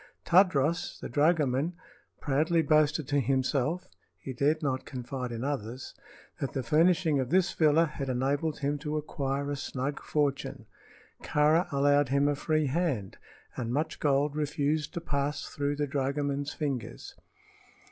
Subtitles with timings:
[0.25, 1.73] Tadros, the dragoman,
[2.19, 5.93] proudly boasted to himself he dared not confide in others
[6.39, 10.65] that the furnishing of this villa had enabled him to acquire a snug fortune.
[11.21, 13.17] Kāra allowed him a free hand,
[13.55, 17.13] and much gold refused to pass through the dragoman's fingers.